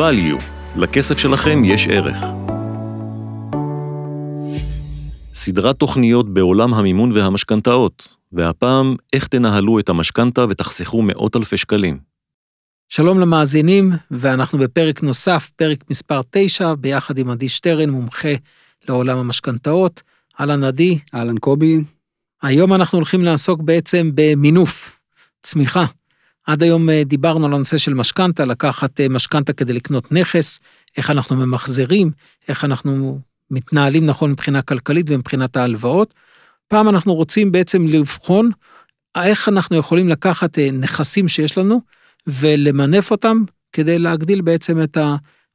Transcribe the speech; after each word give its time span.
value, 0.00 0.42
לכסף 0.76 1.18
שלכם 1.18 1.64
יש 1.64 1.88
ערך. 1.88 2.16
סדרת 5.34 5.76
תוכניות 5.76 6.34
בעולם 6.34 6.74
המימון 6.74 7.12
והמשכנתאות, 7.12 8.08
והפעם 8.32 8.96
איך 9.12 9.26
תנהלו 9.26 9.78
את 9.78 9.88
המשכנתה 9.88 10.44
ותחסכו 10.50 11.02
מאות 11.02 11.36
אלפי 11.36 11.56
שקלים. 11.56 11.98
שלום 12.88 13.20
למאזינים, 13.20 13.92
ואנחנו 14.10 14.58
בפרק 14.58 15.02
נוסף, 15.02 15.50
פרק 15.56 15.90
מספר 15.90 16.20
9, 16.30 16.74
ביחד 16.74 17.18
עם 17.18 17.30
עדי 17.30 17.48
שטרן, 17.48 17.90
מומחה 17.90 18.32
לעולם 18.88 19.18
המשכנתאות. 19.18 20.02
אהלן 20.40 20.64
עדי. 20.64 20.98
אהלן 21.14 21.38
קובי. 21.38 21.78
היום 22.42 22.74
אנחנו 22.74 22.98
הולכים 22.98 23.24
לעסוק 23.24 23.60
בעצם 23.62 24.10
במינוף, 24.14 24.98
צמיחה. 25.42 25.84
עד 26.50 26.62
היום 26.62 26.90
אה, 26.90 27.02
דיברנו 27.04 27.46
על 27.46 27.54
הנושא 27.54 27.78
של 27.78 27.94
משכנתה, 27.94 28.44
לקחת 28.44 29.00
אה, 29.00 29.08
משכנתה 29.08 29.52
כדי 29.52 29.72
לקנות 29.72 30.12
נכס, 30.12 30.60
איך 30.96 31.10
אנחנו 31.10 31.36
ממחזרים, 31.36 32.10
איך 32.48 32.64
אנחנו 32.64 33.20
מתנהלים 33.50 34.06
נכון 34.06 34.30
מבחינה 34.30 34.62
כלכלית 34.62 35.06
ומבחינת 35.08 35.56
ההלוואות. 35.56 36.14
פעם 36.68 36.88
אנחנו 36.88 37.14
רוצים 37.14 37.52
בעצם 37.52 37.86
לבחון 37.86 38.50
איך 39.16 39.48
אנחנו 39.48 39.76
יכולים 39.76 40.08
לקחת 40.08 40.58
אה, 40.58 40.70
נכסים 40.72 41.28
שיש 41.28 41.58
לנו 41.58 41.80
ולמנף 42.26 43.10
אותם 43.10 43.44
כדי 43.72 43.98
להגדיל 43.98 44.40
בעצם 44.40 44.82
את 44.82 44.98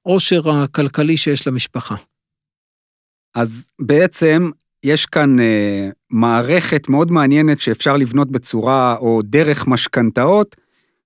העושר 0.05 0.51
הכלכלי 0.51 1.17
שיש 1.17 1.48
למשפחה. 1.48 1.95
אז 3.35 3.67
בעצם 3.79 4.49
יש 4.84 5.05
כאן 5.05 5.39
אה, 5.39 5.89
מערכת 6.09 6.89
מאוד 6.89 7.12
מעניינת 7.12 7.62
שאפשר 7.62 7.98
לבנות 7.98 8.31
בצורה 8.31 8.95
או 8.98 9.21
דרך 9.23 9.67
משכנתאות, 9.67 10.55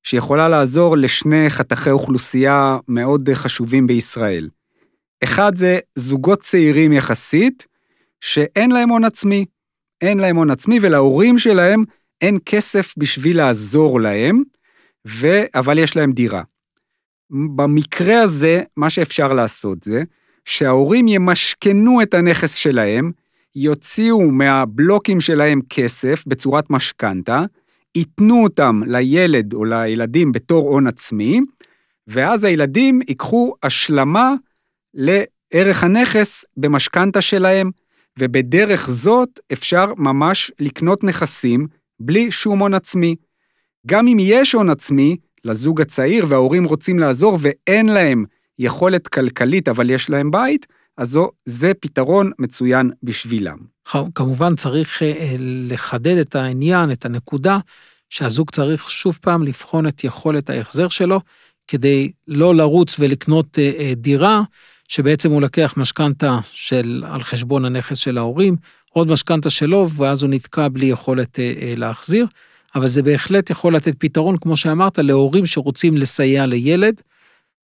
שיכולה 0.03 0.47
לעזור 0.49 0.97
לשני 0.97 1.49
חתכי 1.49 1.89
אוכלוסייה 1.89 2.77
מאוד 2.87 3.29
חשובים 3.33 3.87
בישראל. 3.87 4.49
אחד 5.23 5.55
זה 5.55 5.79
זוגות 5.95 6.41
צעירים 6.41 6.93
יחסית, 6.93 7.67
שאין 8.21 8.71
להם 8.71 8.89
הון 8.89 9.03
עצמי. 9.03 9.45
אין 10.01 10.17
להם 10.17 10.35
הון 10.35 10.49
עצמי 10.49 10.79
ולהורים 10.81 11.37
שלהם 11.37 11.83
אין 12.21 12.37
כסף 12.45 12.93
בשביל 12.97 13.37
לעזור 13.37 14.01
להם, 14.01 14.43
ו... 15.07 15.27
אבל 15.55 15.79
יש 15.79 15.95
להם 15.95 16.11
דירה. 16.11 16.43
במקרה 17.55 18.21
הזה, 18.21 18.61
מה 18.77 18.89
שאפשר 18.89 19.33
לעשות 19.33 19.83
זה 19.83 20.03
שההורים 20.45 21.07
ימשכנו 21.07 22.01
את 22.01 22.13
הנכס 22.13 22.53
שלהם, 22.53 23.11
יוציאו 23.55 24.31
מהבלוקים 24.31 25.21
שלהם 25.21 25.61
כסף 25.69 26.23
בצורת 26.27 26.69
משכנתה, 26.69 27.43
ייתנו 27.97 28.43
אותם 28.43 28.81
לילד 28.87 29.53
או 29.53 29.65
לילדים 29.65 30.31
בתור 30.31 30.69
הון 30.69 30.87
עצמי, 30.87 31.39
ואז 32.07 32.43
הילדים 32.43 32.99
ייקחו 33.07 33.53
השלמה 33.63 34.33
לערך 34.93 35.83
הנכס 35.83 36.45
במשכנתה 36.57 37.21
שלהם, 37.21 37.71
ובדרך 38.19 38.89
זאת 38.89 39.39
אפשר 39.53 39.93
ממש 39.97 40.51
לקנות 40.59 41.03
נכסים 41.03 41.67
בלי 41.99 42.31
שום 42.31 42.59
הון 42.59 42.73
עצמי. 42.73 43.15
גם 43.87 44.07
אם 44.07 44.17
יש 44.19 44.53
הון 44.53 44.69
עצמי 44.69 45.17
לזוג 45.43 45.81
הצעיר 45.81 46.25
וההורים 46.27 46.63
רוצים 46.63 46.99
לעזור 46.99 47.37
ואין 47.41 47.85
להם 47.85 48.25
יכולת 48.59 49.07
כלכלית 49.07 49.67
אבל 49.67 49.89
יש 49.89 50.09
להם 50.09 50.31
בית, 50.31 50.67
אז 50.99 51.09
זו, 51.09 51.29
זה 51.45 51.71
פתרון 51.79 52.31
מצוין 52.39 52.91
בשבילם. 53.03 53.57
כמובן 54.15 54.55
צריך 54.55 55.03
אה, 55.03 55.35
לחדד 55.39 56.17
את 56.17 56.35
העניין, 56.35 56.91
את 56.91 57.05
הנקודה, 57.05 57.59
שהזוג 58.09 58.49
צריך 58.49 58.89
שוב 58.89 59.17
פעם 59.21 59.43
לבחון 59.43 59.87
את 59.87 60.03
יכולת 60.03 60.49
ההחזר 60.49 60.89
שלו, 60.89 61.21
כדי 61.67 62.11
לא 62.27 62.55
לרוץ 62.55 62.95
ולקנות 62.99 63.59
אה, 63.59 63.71
אה, 63.79 63.93
דירה, 63.95 64.41
שבעצם 64.87 65.31
הוא 65.31 65.41
לקח 65.41 65.73
משכנתה 65.77 66.39
של, 66.51 67.03
על 67.07 67.23
חשבון 67.23 67.65
הנכס 67.65 67.97
של 67.97 68.17
ההורים, 68.17 68.55
עוד 68.89 69.07
משכנתה 69.07 69.49
שלו, 69.49 69.89
ואז 69.89 70.23
הוא 70.23 70.29
נתקע 70.29 70.67
בלי 70.67 70.85
יכולת 70.85 71.39
להחזיר. 71.77 72.25
אבל 72.75 72.87
זה 72.87 73.03
בהחלט 73.03 73.49
יכול 73.49 73.75
לתת 73.75 73.95
פתרון, 73.99 74.37
כמו 74.37 74.57
שאמרת, 74.57 74.99
להורים 74.99 75.45
שרוצים 75.45 75.97
לסייע 75.97 76.45
לילד, 76.45 77.01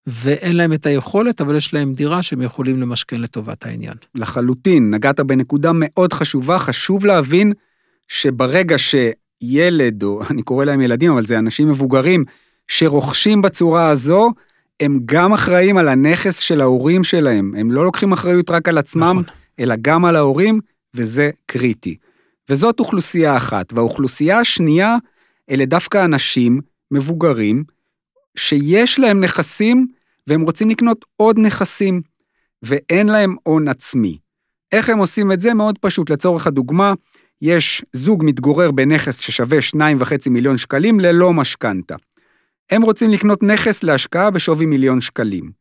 ואין 0.08 0.56
להם 0.56 0.74
את 0.74 0.86
היכולת, 0.86 1.42
אבל 1.42 1.56
יש 1.56 1.74
להם 1.74 1.94
דירה 1.94 2.24
שהם 2.24 2.42
יכולים 2.42 2.82
למשכן 2.82 3.22
לטובת 3.22 3.66
העניין. 3.66 3.94
לחלוטין, 4.16 4.92
נגעת 4.92 5.20
בנקודה 5.20 5.72
מאוד 5.74 6.14
חשובה, 6.14 6.60
חשוב 6.60 7.06
להבין 7.06 7.54
שברגע 8.08 8.76
שילד, 8.78 10.04
או 10.04 10.22
אני 10.30 10.42
קורא 10.42 10.66
להם 10.66 10.82
ילדים, 10.82 11.12
אבל 11.12 11.26
זה 11.26 11.40
אנשים 11.40 11.70
מבוגרים, 11.70 12.26
שרוכשים 12.68 13.42
בצורה 13.42 13.90
הזו, 13.90 14.32
הם 14.80 15.00
גם 15.06 15.34
אחראים 15.34 15.78
על 15.78 15.88
הנכס 15.88 16.40
של 16.40 16.62
ההורים 16.62 17.04
שלהם. 17.04 17.54
הם 17.58 17.72
לא 17.72 17.86
לוקחים 17.86 18.12
אחריות 18.12 18.50
רק 18.50 18.68
על 18.68 18.78
עצמם, 18.78 19.04
נכון. 19.04 19.24
אלא 19.60 19.76
גם 19.82 20.06
על 20.06 20.16
ההורים, 20.16 20.60
וזה 20.94 21.30
קריטי. 21.46 21.96
וזאת 22.50 22.80
אוכלוסייה 22.80 23.38
אחת. 23.38 23.74
והאוכלוסייה 23.74 24.40
השנייה, 24.40 24.96
אלה 25.50 25.66
דווקא 25.66 26.06
אנשים 26.06 26.62
מבוגרים, 26.92 27.64
שיש 28.38 29.00
להם 29.00 29.20
נכסים 29.20 29.88
והם 30.28 30.42
רוצים 30.42 30.70
לקנות 30.70 31.06
עוד 31.16 31.40
נכסים, 31.40 32.02
ואין 32.64 33.08
להם 33.08 33.36
הון 33.44 33.68
עצמי. 33.68 34.18
איך 34.72 34.90
הם 34.90 34.98
עושים 34.98 35.32
את 35.32 35.42
זה? 35.42 35.54
מאוד 35.54 35.78
פשוט. 35.78 36.10
לצורך 36.10 36.48
הדוגמה, 36.48 36.94
יש 37.42 37.86
זוג 37.94 38.24
מתגורר 38.26 38.72
בנכס 38.72 39.20
ששווה 39.20 39.58
2.5 39.76 40.30
מיליון 40.30 40.58
שקלים 40.58 41.00
ללא 41.00 41.34
משכנתה. 41.34 41.96
הם 42.72 42.82
רוצים 42.82 43.10
לקנות 43.10 43.44
נכס 43.44 43.84
להשקעה 43.84 44.32
בשווי 44.32 44.66
מיליון 44.66 45.02
שקלים. 45.02 45.52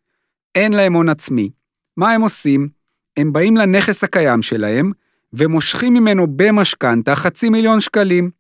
אין 0.55 0.73
להם 0.73 0.93
הון 0.93 1.09
עצמי. 1.09 1.51
מה 1.97 2.13
הם 2.13 2.23
עושים? 2.23 2.69
הם 3.17 3.33
באים 3.33 3.57
לנכס 3.57 4.05
הקיים 4.05 4.43
שלהם 4.43 4.93
ומושכים 5.33 5.95
ממנו 5.95 6.27
במשכנתה 6.37 7.15
חצי 7.15 7.49
מיליון 7.49 7.81
שקלים. 7.81 8.31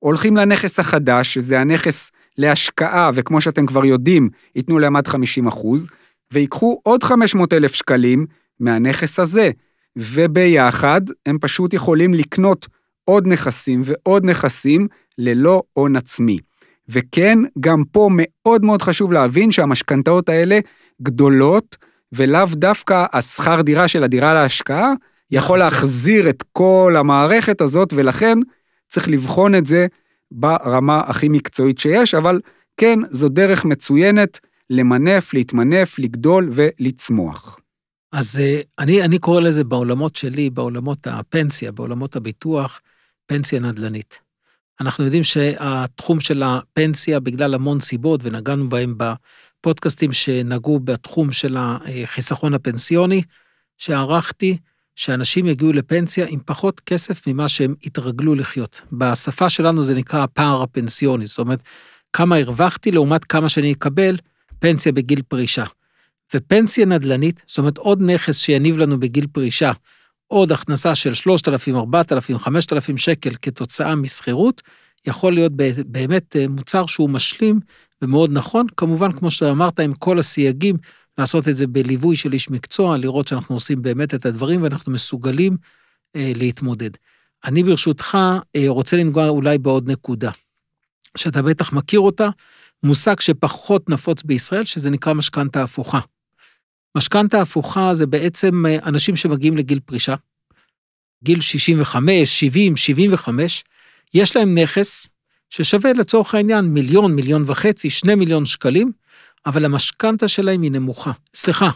הולכים 0.00 0.36
לנכס 0.36 0.78
החדש, 0.78 1.34
שזה 1.34 1.60
הנכס 1.60 2.10
להשקעה, 2.38 3.10
וכמו 3.14 3.40
שאתם 3.40 3.66
כבר 3.66 3.84
יודעים, 3.84 4.28
ייתנו 4.56 4.78
להם 4.78 4.96
עד 4.96 5.06
50 5.06 5.46
אחוז, 5.46 5.88
ויקחו 6.32 6.80
עוד 6.82 7.02
500 7.02 7.52
אלף 7.52 7.74
שקלים 7.74 8.26
מהנכס 8.60 9.18
הזה, 9.18 9.50
וביחד 9.96 11.00
הם 11.26 11.38
פשוט 11.40 11.74
יכולים 11.74 12.14
לקנות 12.14 12.66
עוד 13.04 13.26
נכסים 13.26 13.82
ועוד 13.84 14.24
נכסים 14.24 14.88
ללא 15.18 15.62
הון 15.72 15.96
עצמי. 15.96 16.38
וכן, 16.88 17.38
גם 17.60 17.82
פה 17.92 18.08
מאוד 18.12 18.64
מאוד 18.64 18.82
חשוב 18.82 19.12
להבין 19.12 19.52
שהמשכנתאות 19.52 20.28
האלה 20.28 20.58
גדולות, 21.02 21.76
ולאו 22.12 22.46
דווקא 22.52 23.06
השכר 23.12 23.60
דירה 23.60 23.88
של 23.88 24.04
הדירה 24.04 24.34
להשקעה 24.34 24.92
יכול 25.30 25.58
להחזיר 25.58 26.28
את 26.28 26.44
כל 26.52 26.94
המערכת 26.98 27.60
הזאת, 27.60 27.92
ולכן 27.96 28.38
צריך 28.90 29.08
לבחון 29.08 29.54
את 29.54 29.66
זה 29.66 29.86
ברמה 30.30 31.00
הכי 31.06 31.28
מקצועית 31.28 31.78
שיש, 31.78 32.14
אבל 32.14 32.40
כן, 32.76 32.98
זו 33.10 33.28
דרך 33.28 33.64
מצוינת 33.64 34.40
למנף, 34.70 35.34
להתמנף, 35.34 35.98
לגדול 35.98 36.50
ולצמוח. 36.52 37.58
אז 38.12 38.40
אה, 38.42 38.60
אני, 38.78 39.02
אני 39.02 39.18
קורא 39.18 39.40
לזה 39.40 39.64
בעולמות 39.64 40.16
שלי, 40.16 40.50
בעולמות 40.50 41.06
הפנסיה, 41.06 41.72
בעולמות 41.72 42.16
הביטוח, 42.16 42.80
פנסיה 43.26 43.60
נדל"נית. 43.60 44.20
אנחנו 44.80 45.04
יודעים 45.04 45.24
שהתחום 45.24 46.20
של 46.20 46.42
הפנסיה, 46.42 47.20
בגלל 47.20 47.54
המון 47.54 47.80
סיבות, 47.80 48.20
ונגענו 48.24 48.68
בהם 48.68 48.94
בפודקאסטים 48.96 50.12
שנגעו 50.12 50.80
בתחום 50.80 51.32
של 51.32 51.56
החיסכון 51.58 52.54
הפנסיוני 52.54 53.22
שערכתי, 53.78 54.58
שאנשים 55.00 55.46
יגיעו 55.46 55.72
לפנסיה 55.72 56.26
עם 56.28 56.38
פחות 56.44 56.80
כסף 56.80 57.26
ממה 57.26 57.48
שהם 57.48 57.74
התרגלו 57.84 58.34
לחיות. 58.34 58.80
בשפה 58.92 59.50
שלנו 59.50 59.84
זה 59.84 59.94
נקרא 59.94 60.22
הפער 60.22 60.62
הפנסיוני, 60.62 61.26
זאת 61.26 61.38
אומרת, 61.38 61.62
כמה 62.12 62.36
הרווחתי 62.36 62.90
לעומת 62.90 63.24
כמה 63.24 63.48
שאני 63.48 63.72
אקבל 63.72 64.16
פנסיה 64.58 64.92
בגיל 64.92 65.22
פרישה. 65.22 65.64
ופנסיה 66.34 66.86
נדל"נית, 66.86 67.42
זאת 67.46 67.58
אומרת 67.58 67.78
עוד 67.78 68.02
נכס 68.02 68.36
שיניב 68.36 68.78
לנו 68.78 69.00
בגיל 69.00 69.26
פרישה, 69.32 69.72
עוד 70.26 70.52
הכנסה 70.52 70.94
של 70.94 71.14
3,000, 71.14 71.76
4,000, 71.76 72.38
5,000 72.38 72.96
שקל 72.96 73.34
כתוצאה 73.42 73.94
משכירות, 73.94 74.62
יכול 75.06 75.32
להיות 75.32 75.52
באמת 75.86 76.36
אה, 76.36 76.48
מוצר 76.48 76.86
שהוא 76.86 77.10
משלים 77.10 77.60
ומאוד 78.02 78.30
נכון, 78.32 78.66
כמובן, 78.76 79.12
כמו 79.12 79.30
שאמרת, 79.30 79.80
עם 79.80 79.92
כל 79.92 80.18
הסייגים 80.18 80.76
לעשות 81.18 81.48
את 81.48 81.56
זה 81.56 81.66
בליווי 81.66 82.16
של 82.16 82.32
איש 82.32 82.50
מקצוע, 82.50 82.96
לראות 82.96 83.28
שאנחנו 83.28 83.54
עושים 83.54 83.82
באמת 83.82 84.14
את 84.14 84.26
הדברים 84.26 84.62
ואנחנו 84.62 84.92
מסוגלים 84.92 85.56
אה, 86.16 86.32
להתמודד. 86.36 86.90
אני 87.44 87.62
ברשותך 87.62 88.18
אה, 88.56 88.64
רוצה 88.68 88.96
לנגוע 88.96 89.28
אולי 89.28 89.58
בעוד 89.58 89.90
נקודה, 89.90 90.30
שאתה 91.16 91.42
בטח 91.42 91.72
מכיר 91.72 92.00
אותה, 92.00 92.28
מושג 92.82 93.20
שפחות 93.20 93.88
נפוץ 93.88 94.22
בישראל, 94.22 94.64
שזה 94.64 94.90
נקרא 94.90 95.12
משכנתה 95.12 95.62
הפוכה. 95.62 96.00
משכנתה 96.96 97.42
הפוכה 97.42 97.94
זה 97.94 98.06
בעצם 98.06 98.66
אה, 98.66 98.76
אנשים 98.86 99.16
שמגיעים 99.16 99.56
לגיל 99.56 99.80
פרישה, 99.80 100.14
גיל 101.24 101.40
65, 101.40 102.40
70, 102.40 102.76
75, 102.76 103.64
יש 104.14 104.36
להם 104.36 104.58
נכס 104.58 105.06
ששווה 105.50 105.92
לצורך 105.92 106.34
העניין 106.34 106.64
מיליון, 106.64 107.14
מיליון 107.14 107.44
וחצי, 107.46 107.90
שני 107.90 108.14
מיליון 108.14 108.44
שקלים, 108.44 108.92
אבל 109.46 109.64
המשכנתה 109.64 110.28
שלהם 110.28 110.62
היא 110.62 110.72
נמוכה. 110.72 111.12
סליחה, 111.34 111.70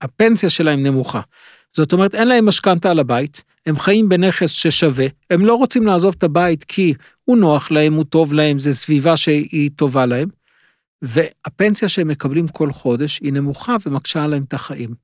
הפנסיה 0.00 0.50
שלהם 0.50 0.82
נמוכה. 0.82 1.20
זאת 1.76 1.92
אומרת, 1.92 2.14
אין 2.14 2.28
להם 2.28 2.46
משכנתה 2.46 2.90
על 2.90 2.98
הבית, 2.98 3.44
הם 3.66 3.78
חיים 3.78 4.08
בנכס 4.08 4.50
ששווה, 4.50 5.06
הם 5.30 5.46
לא 5.46 5.54
רוצים 5.54 5.86
לעזוב 5.86 6.14
את 6.18 6.22
הבית 6.22 6.64
כי 6.64 6.94
הוא 7.24 7.36
נוח 7.36 7.70
להם, 7.70 7.94
הוא 7.94 8.04
טוב 8.04 8.32
להם, 8.32 8.58
זו 8.58 8.74
סביבה 8.74 9.16
שהיא 9.16 9.70
טובה 9.76 10.06
להם, 10.06 10.28
והפנסיה 11.02 11.88
שהם 11.88 12.08
מקבלים 12.08 12.48
כל 12.48 12.72
חודש 12.72 13.20
היא 13.22 13.32
נמוכה 13.32 13.76
ומקשה 13.86 14.24
עליהם 14.24 14.42
את 14.48 14.54
החיים. 14.54 14.94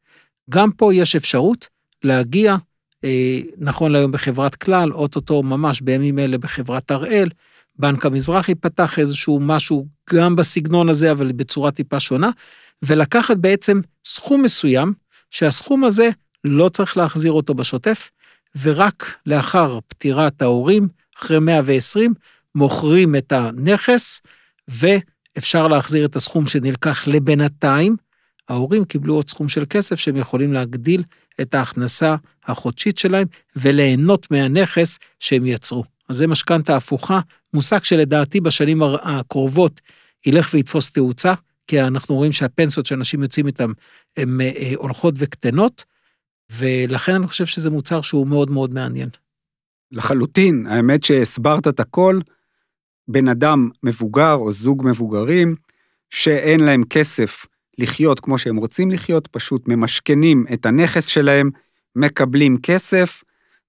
גם 0.50 0.70
פה 0.70 0.94
יש 0.94 1.16
אפשרות 1.16 1.68
להגיע, 2.04 2.56
אה, 3.04 3.40
נכון 3.58 3.92
להיום 3.92 4.12
בחברת 4.12 4.54
כלל, 4.54 4.92
אוטוטו 4.92 5.42
ממש 5.42 5.80
בימים 5.80 6.18
אלה 6.18 6.38
בחברת 6.38 6.90
הראל, 6.90 7.28
בנק 7.78 8.06
המזרחי 8.06 8.54
פתח 8.54 8.98
איזשהו 8.98 9.40
משהו 9.40 9.86
גם 10.14 10.36
בסגנון 10.36 10.88
הזה, 10.88 11.10
אבל 11.10 11.32
בצורה 11.32 11.70
טיפה 11.70 12.00
שונה, 12.00 12.30
ולקחת 12.82 13.36
בעצם 13.36 13.80
סכום 14.04 14.42
מסוים, 14.42 14.92
שהסכום 15.30 15.84
הזה 15.84 16.10
לא 16.44 16.68
צריך 16.68 16.96
להחזיר 16.96 17.32
אותו 17.32 17.54
בשוטף, 17.54 18.10
ורק 18.62 19.14
לאחר 19.26 19.78
פטירת 19.88 20.42
ההורים, 20.42 20.88
אחרי 21.18 21.38
120, 21.38 22.14
מוכרים 22.54 23.16
את 23.16 23.32
הנכס, 23.32 24.20
ואפשר 24.68 25.68
להחזיר 25.68 26.06
את 26.06 26.16
הסכום 26.16 26.46
שנלקח 26.46 27.06
לבינתיים. 27.06 27.96
ההורים 28.48 28.84
קיבלו 28.84 29.14
עוד 29.14 29.30
סכום 29.30 29.48
של 29.48 29.64
כסף 29.70 29.96
שהם 29.96 30.16
יכולים 30.16 30.52
להגדיל 30.52 31.02
את 31.40 31.54
ההכנסה 31.54 32.16
החודשית 32.46 32.98
שלהם 32.98 33.26
וליהנות 33.56 34.30
מהנכס 34.30 34.98
שהם 35.20 35.46
יצרו. 35.46 35.84
אז 36.08 36.16
זה 36.16 36.26
משכנתה 36.26 36.76
הפוכה, 36.76 37.20
מושג 37.56 37.82
שלדעתי 37.82 38.40
בשנים 38.40 38.82
הקרובות 38.82 39.80
ילך 40.26 40.50
ויתפוס 40.54 40.90
תאוצה, 40.90 41.34
כי 41.66 41.82
אנחנו 41.82 42.14
רואים 42.14 42.32
שהפנסיות 42.32 42.86
שאנשים 42.86 43.22
יוצאים 43.22 43.46
איתן 43.46 43.70
הן 44.16 44.40
אה, 44.40 44.72
הולכות 44.74 45.14
וקטנות, 45.18 45.84
ולכן 46.52 47.14
אני 47.14 47.26
חושב 47.26 47.46
שזה 47.46 47.70
מוצר 47.70 48.00
שהוא 48.00 48.26
מאוד 48.26 48.50
מאוד 48.50 48.74
מעניין. 48.74 49.08
לחלוטין, 49.92 50.66
האמת 50.66 51.04
שהסברת 51.04 51.68
את 51.68 51.80
הכל, 51.80 52.20
בן 53.08 53.28
אדם 53.28 53.70
מבוגר 53.82 54.34
או 54.34 54.52
זוג 54.52 54.82
מבוגרים, 54.84 55.54
שאין 56.10 56.60
להם 56.60 56.84
כסף 56.84 57.46
לחיות 57.78 58.20
כמו 58.20 58.38
שהם 58.38 58.56
רוצים 58.56 58.90
לחיות, 58.90 59.26
פשוט 59.26 59.68
ממשכנים 59.68 60.44
את 60.52 60.66
הנכס 60.66 61.06
שלהם, 61.06 61.50
מקבלים 61.96 62.58
כסף, 62.62 63.22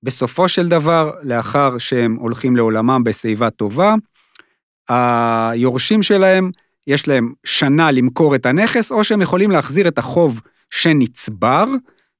בסופו 0.03 0.47
של 0.47 0.69
דבר, 0.69 1.11
לאחר 1.23 1.77
שהם 1.77 2.15
הולכים 2.15 2.55
לעולמם 2.55 3.03
בשיבה 3.03 3.49
טובה, 3.49 3.95
היורשים 4.89 6.03
שלהם, 6.03 6.51
יש 6.87 7.07
להם 7.07 7.33
שנה 7.43 7.91
למכור 7.91 8.35
את 8.35 8.45
הנכס, 8.45 8.91
או 8.91 9.03
שהם 9.03 9.21
יכולים 9.21 9.51
להחזיר 9.51 9.87
את 9.87 9.97
החוב 9.97 10.41
שנצבר, 10.69 11.65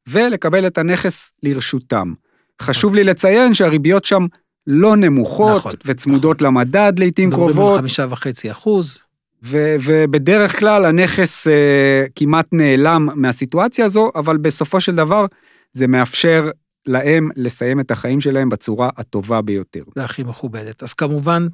ולקבל 0.08 0.68
את 0.68 0.78
הנכס 0.78 1.32
לרשותם. 1.44 2.14
חשוב 2.62 2.96
לי 2.96 3.04
לציין 3.04 3.54
שהריביות 3.54 4.06
שם 4.06 4.26
לא 4.68 4.96
נמוכות, 4.96 5.58
נכון, 5.58 5.74
וצמודות 5.86 6.42
נכון. 6.42 6.48
למדד 6.48 6.94
לעיתים 6.98 7.32
קרובות. 7.32 7.50
מדברים 7.52 7.72
על 7.72 7.78
חמישה 7.78 8.06
וחצי 8.10 8.52
אחוז. 8.52 8.98
ו- 9.44 9.76
ובדרך 9.86 10.60
כלל 10.60 10.86
הנכס 10.86 11.48
אה, 11.48 12.06
כמעט 12.16 12.48
נעלם 12.52 13.10
מהסיטואציה 13.16 13.86
הזו, 13.86 14.12
אבל 14.16 14.38
בסופו 14.38 14.82
של 14.82 14.96
דבר 14.96 15.26
זה 15.74 15.88
מאפשר 15.88 16.50
להם 16.88 17.30
לסיים 17.36 17.80
את 17.80 17.92
החיים 17.92 18.22
שלהם 18.22 18.50
בצורה 18.50 18.90
הטובה 18.98 19.42
ביותר. 19.42 19.84
זה 19.96 20.04
הכי 20.04 20.24
מכובדת. 20.24 20.84
אז 20.84 20.94
כמובן, 20.94 21.48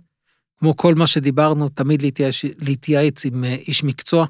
כמו 0.60 0.78
כל 0.78 0.96
מה 0.96 1.08
שדיברנו, 1.08 1.70
תמיד 1.70 2.02
להתייעץ, 2.02 2.36
להתייעץ 2.60 3.26
עם 3.26 3.44
אה, 3.44 3.54
איש 3.54 3.84
מקצוע, 3.84 4.26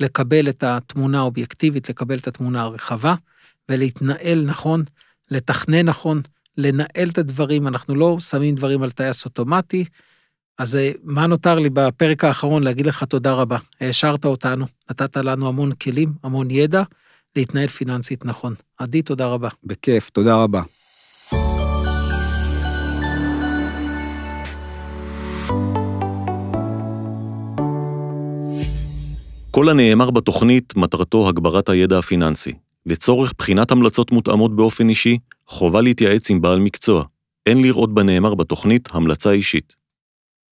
לקבל 0.00 0.48
את 0.48 0.62
התמונה 0.62 1.18
האובייקטיבית, 1.18 1.88
לקבל 1.88 2.18
את 2.18 2.28
התמונה 2.28 2.62
הרחבה, 2.62 3.14
ולהתנהל 3.68 4.44
נכון, 4.44 4.84
לתכנן 5.30 5.86
נכון, 5.86 6.22
לנהל 6.58 7.08
את 7.12 7.18
הדברים, 7.18 7.68
אנחנו 7.68 7.94
לא 7.94 8.20
שמים 8.20 8.54
דברים 8.54 8.82
על 8.82 8.90
טייס 8.90 9.24
אוטומטי. 9.24 9.84
אז 10.58 10.76
אה, 10.76 10.90
מה 11.04 11.26
נותר 11.26 11.58
לי 11.58 11.70
בפרק 11.70 12.24
האחרון 12.24 12.62
להגיד 12.62 12.86
לך 12.86 13.04
תודה 13.04 13.32
רבה. 13.32 13.58
העשרת 13.80 14.24
אותנו, 14.24 14.66
נתת 14.90 15.16
לנו 15.16 15.48
המון 15.48 15.72
כלים, 15.72 16.12
המון 16.22 16.50
ידע, 16.50 16.82
להתנהל 17.36 17.68
פיננסית 17.68 18.24
נכון. 18.24 18.54
עדי, 18.78 19.02
תודה 19.02 19.26
רבה. 19.26 19.48
בכיף, 19.64 20.10
תודה 20.10 20.36
רבה. 20.36 20.62
כל 29.50 29.68
הנאמר 29.68 30.10
בתוכנית 30.10 30.76
מטרתו 30.76 31.28
הגברת 31.28 31.68
הידע 31.68 31.98
הפיננסי. 31.98 32.52
לצורך 32.86 33.32
בחינת 33.38 33.70
המלצות 33.70 34.12
מותאמות 34.12 34.56
באופן 34.56 34.88
אישי, 34.88 35.18
חובה 35.46 35.80
להתייעץ 35.80 36.30
עם 36.30 36.40
בעל 36.40 36.58
מקצוע. 36.58 37.04
אין 37.46 37.62
לראות 37.62 37.94
בנאמר 37.94 38.34
בתוכנית 38.34 38.88
המלצה 38.92 39.30
אישית. 39.30 39.85